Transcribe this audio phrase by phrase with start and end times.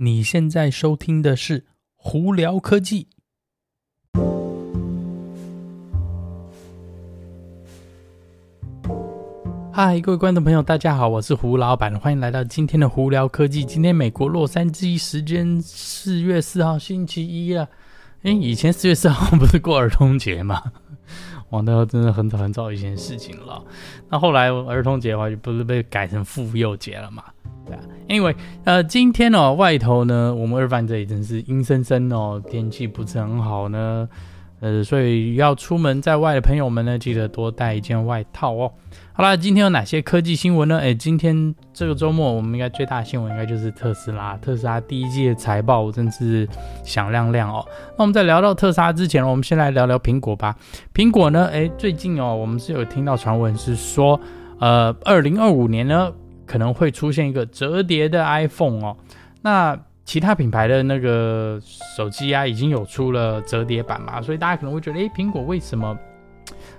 [0.00, 1.60] 你现在收听的是
[1.96, 3.08] 《胡聊科技》。
[9.72, 13.64] 嗨，各位观众朋友，大家好，我是胡老板，欢迎来到今天的《胡聊科技》。
[13.66, 17.66] 今天美国洛杉矶时间四月四号星期一啊，
[18.22, 20.62] 哎，以前四月四号不是过儿童节吗？
[21.50, 23.62] 哇，那真的很早很早以前的事情了。
[24.08, 27.24] 那后来儿童节的话，就不是被改成妇幼节了嘛？
[27.66, 28.34] 对啊因为
[28.64, 34.08] 呃，今天哦，外头呢，我们二番这里真是阴森森哦，天气不是很好呢，
[34.60, 38.72] 呃，所以要出门在外的朋友们呢，记得多带一件外套哦。
[39.12, 40.78] 好啦，今天有哪些科技新闻呢？
[40.78, 46.48] 诶，今天这个周末我们应该最大的新闻应该就是特斯拉，特斯拉第一季的财报真是
[46.84, 47.64] 响亮亮哦。
[47.96, 50.56] 那我们在聊到特斯拉之前，我们先来聊聊苹果吧。
[50.94, 54.20] 苹果呢，诶，最近哦，我们是有听到传闻是说，
[54.58, 56.12] 呃，二零二五年呢。
[56.48, 58.96] 可能会出现一个折叠的 iPhone 哦，
[59.42, 61.60] 那其他品牌的那个
[61.94, 65.94] 手机啊，已经有出了折叠版嘛，所以大家可能会觉得，诶，苹果为什么，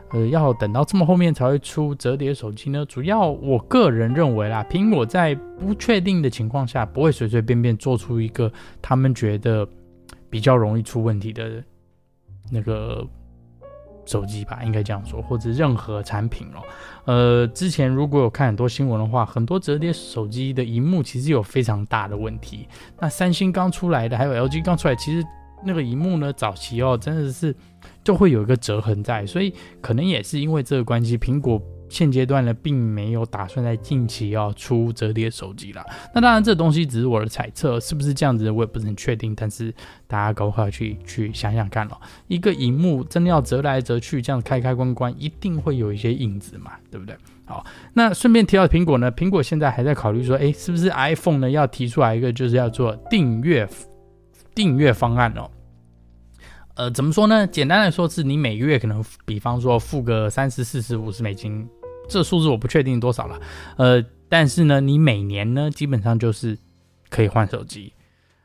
[0.09, 2.83] 呃，要等到这么后面才会出折叠手机呢？
[2.87, 9.67] 主要我个人认为啦，苹果在不确定的情况下，不会随随便便做出一个他们觉得
[10.27, 11.63] 比较容易出问题的
[12.51, 13.07] 那个。
[14.09, 16.63] 手机吧，应该这样说，或者任何产品哦。
[17.05, 22.67] 呃，之前如果有看很多新闻的话，很多折叠手机的荧幕其实有非常大的问题。
[22.99, 25.23] 那三星刚出来的，还有 LG 刚出来，其实
[25.63, 27.55] 那个荧幕呢，早期哦，真的是
[28.03, 31.61] 就会有一个折痕在，所以可能也是因为这个关系，苹果。
[31.89, 35.85] 现阶段呢，并没有打算在近期要出折叠手机啦。
[36.13, 39.33] 那当然，这东西只是我的猜测，是不是这样子，我也不是很确定。
[39.35, 39.73] 但是
[40.07, 47.17] 大家赶快去去想想看咯，一个荧幕真的要折来折去，这样开开关关，一定会有一些影子嘛，对不对？
[47.45, 53.67] 好，那顺便提到苹果呢，苹果现在还在考虑说，诶，是不是 iPhone 呢要提出来一个，就是要做订阅
[54.53, 55.49] 订阅方案哦。
[56.75, 57.45] 呃，怎么说呢？
[57.47, 61.67] 简单来说，是你每个月可能，比方说付个三十、四十、五十美金。
[62.09, 63.39] 这数字我不确定多少了，
[63.77, 66.57] 呃，但是呢，你每年呢，基本上就是
[67.09, 67.93] 可以换手机，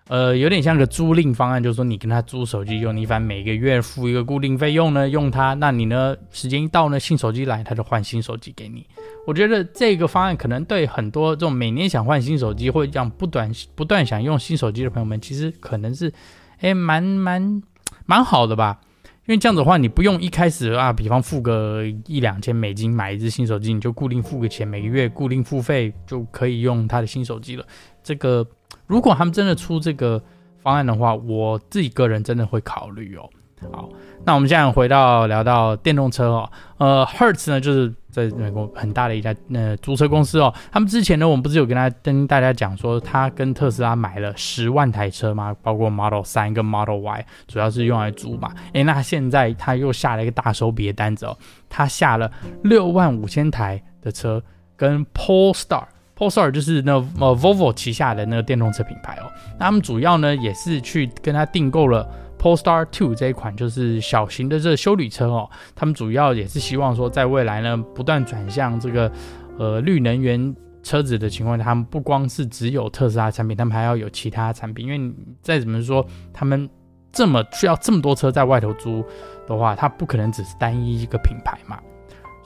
[0.09, 8.87] 呃，有点像个租赁方案，就是说你跟他租手机用，你反正每个月付一个固定费用呢，用它，那你呢，时间一到呢，新手机来，他就换新手机给你。
[9.27, 16.13] 我觉得这个方案可能对很多这种每年想换新手机或者这样不断不断想用新手机的朋友们，其实可能是，
[16.61, 17.63] 哎，蛮蛮
[18.05, 18.81] 蛮好的吧。
[19.27, 27.65] 因为这样子的话，你不用一开始啊，比方付个一两千美金买一只新手机，你就固定付个钱，每个月固定付费就可以用他的新手机了。
[28.03, 28.47] 这个
[28.87, 30.23] 如果他们真的出这个
[30.59, 33.29] 方案的话，我自己个人真的会考虑哦。
[33.73, 33.89] 好，
[34.25, 45.55] 那我们现在回到聊到电动车哦，呃，Hertz 呢就是在美国很大的一家呃租车公司哦，他们之前呢，我们不是有跟他跟大家讲说，他跟特斯拉买了十万台车吗？
[45.63, 48.53] 包括 Model 3跟 Model Y，主要是用来租嘛。
[48.73, 51.37] 诶，那现在他又下了一个大手笔的单子哦，
[51.69, 52.31] 他下了
[52.63, 54.43] 六万五千台的车
[54.77, 62.09] 跟 Polestar，Polestar 就是那呃 Volvo 旗下的那个电动车品牌哦，那他们主要呢也是去跟他订购了。
[62.45, 69.11] Polestar 2这一款就是小型的这个休旅车哦，他们主要也是希望说，在未来呢，不断转向这个
[69.57, 76.69] 呃绿能源车子的情况下，他们不光是只有特斯拉产品，他们还要有其他产品，因为再怎么说，他们
[77.11, 79.03] 这么需要这么多车在外头租
[79.47, 81.79] 的话，它不可能只是单一一个品牌嘛。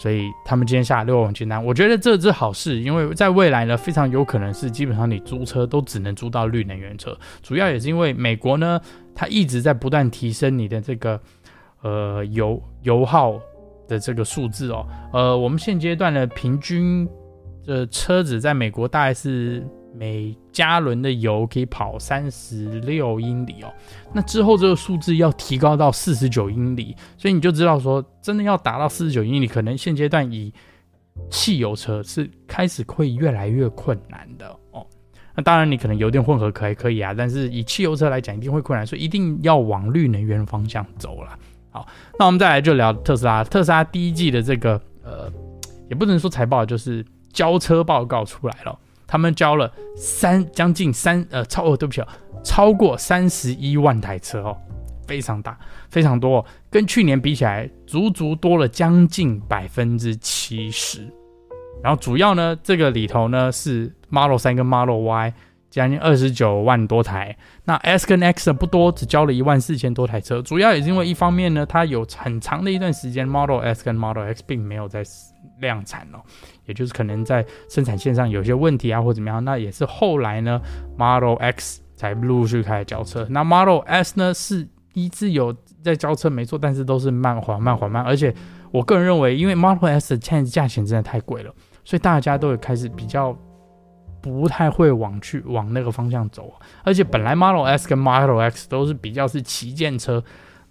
[0.00, 7.18] 所以他们今天下六万清单，我觉得这是好事，因为在未来呢，非常有可能是基本上你租车都只能租到绿能源车。
[7.42, 8.80] 主要也是因为美国呢，
[9.18, 11.20] 它一直在不断提升你的这个
[11.82, 13.36] 呃油油耗
[13.88, 14.86] 的这个数字哦。
[15.12, 17.08] 呃，我们现阶段的平均
[17.66, 19.66] 的车子在美国大概是。
[19.90, 23.72] 每加仑的油可以跑三十六英里哦，
[24.12, 30.52] 那之后这个数字要提高到四十九英里，所以你就知道说，真的要达到四十九英里，可能现阶段以
[31.30, 34.86] 汽油车是开始会越来越困难的哦。
[35.38, 41.38] 那当然，你可能油电混合可以可以啊，但是以汽油车来讲，一定会困难，所以一定要往绿能源方向走了。
[41.70, 41.86] 好，
[42.18, 45.30] 那我们再来就聊特斯拉，特斯拉第一季的这个呃，
[45.88, 48.76] 也不能说财报，就是交车报告出来了。
[49.06, 52.08] 他们交了三将近三呃超哦对不起哦，
[52.42, 54.56] 超过三十一万台车哦，
[55.06, 55.56] 非常大
[55.88, 61.06] 非常多，跟去年比起来足足多了将近百分之七十。
[61.82, 65.34] 然后主要呢这个里头呢是 Model 3跟 Model Y
[65.70, 70.40] 将近二十九万多台，那 S 跟 X 不多，只交了一万四千多台车。
[70.40, 75.02] 主要也是因为一方面呢，它有很长的一段时间 Model S 跟 Model X 并没有在
[75.60, 76.18] 量产哦。
[76.64, 80.60] 也就是可能在生产线上有些问题啊，或怎么样，那也是后来呢
[80.96, 83.26] ，Model X 才陆续开始交车。
[83.28, 84.66] 那 Model S 呢是
[84.98, 88.34] 一直有在交车没错，但是都是慢缓慢缓慢，而且
[88.70, 91.54] 我个人认为，因为 Model S 的现在价钱真的太贵了，
[91.84, 93.36] 所以大家都会开始比较
[94.20, 96.52] 不太会往去往那个方向走。
[96.82, 100.22] 而且本来 Model S 跟 Model X 都是比较是旗舰车，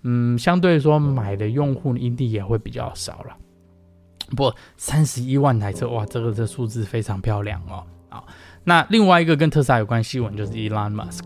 [0.04, 3.36] 嗯，相对说买的用户一定也会比较少了。
[4.36, 7.84] 不，三十一万台车，哇，这个这数字非常漂亮哦。
[8.10, 8.28] 好，
[8.66, 11.26] 那另外一个跟特斯拉有关新闻就是 Elon Musk。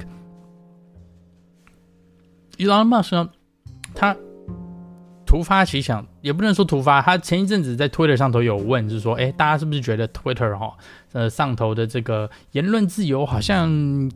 [2.62, 3.30] Elon Musk 呢，
[3.96, 4.16] 他
[5.26, 10.76] 突发奇想，也不能说突发，他前一阵子在 Twitter 上头有问，就是说，哎，大家是不是觉得 Twitter 哈，
[11.14, 13.68] 呃，上头的这个言论自由好像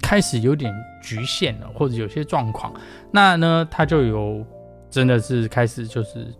[0.01, 0.71] 开始有点
[1.01, 2.73] 局限了，或者有些状况？
[3.11, 4.45] 那呢，他就有
[4.89, 6.33] 真的是开始就是。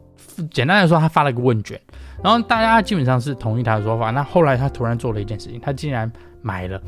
[0.52, 1.80] 简单来说，他发了个问卷，
[2.22, 4.12] 然后大家基本上是同意他的说法。
[4.12, 6.12] 那后来他突然做了一件事情，他竟然
[6.42, 6.82] 买了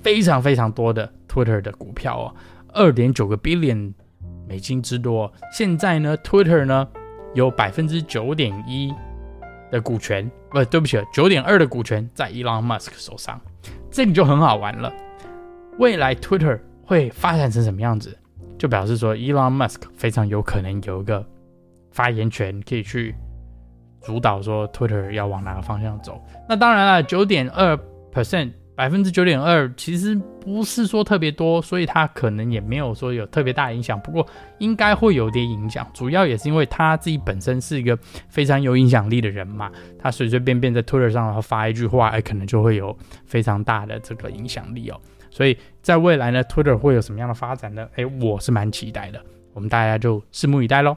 [0.00, 2.34] 非常非常多的 Twitter 的股票哦，
[2.72, 3.92] 二点九个 billion
[4.52, 5.32] 美金之多。
[5.50, 6.86] 现在呢，Twitter 呢
[7.32, 8.92] 有百分之九点一
[9.70, 13.40] 的股权，不对不起，九点二的股权在 Elon Musk 手上。
[13.90, 14.92] 这个就很好玩了。
[15.78, 18.14] 未来 Twitter 会发展成什么样子，
[18.58, 21.26] 就表示说 Elon Musk 非常有可能有一个。
[21.90, 23.14] 发言权可以去
[24.02, 26.22] 主导说 Twitter 要往哪个方向走。
[26.46, 27.78] 那当然了，九点二
[28.12, 34.00] percent 百分之九点二其实不是说特别多，所以他可能也没有说有特别大影响。
[34.00, 34.26] 不过
[34.58, 37.96] 应该会有点影响，主要也是因为他自己本身是一个
[38.28, 39.70] 非常有影响力的人嘛。
[39.98, 42.96] 他随随便便在 Twitter 上发一句话，哎，可能就会有
[43.26, 45.00] 非常大的这个影响力哦。
[45.30, 47.86] 所以在未来呢，Twitter 会有什么样的发展呢？
[47.96, 49.22] 哎，我是蛮期待的。
[49.54, 50.96] 我们大家就拭目以待喽。